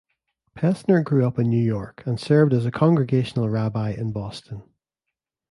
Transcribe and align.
Pesner 0.55 1.03
grew 1.03 1.27
up 1.27 1.37
in 1.37 1.47
New 1.47 1.63
York, 1.63 2.01
and 2.07 2.19
served 2.19 2.53
as 2.55 2.65
a 2.65 2.71
congregational 2.71 3.49
rabbi 3.51 3.91
in 3.91 4.11
Boston. 4.11 4.63